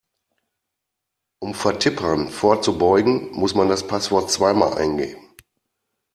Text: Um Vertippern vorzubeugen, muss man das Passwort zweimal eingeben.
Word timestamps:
Um 1.43 1.53
Vertippern 1.53 2.29
vorzubeugen, 2.29 3.29
muss 3.33 3.53
man 3.53 3.69
das 3.69 3.85
Passwort 3.85 4.31
zweimal 4.31 4.73
eingeben. 4.79 5.35